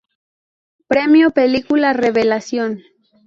[0.87, 2.81] Premio película revelación.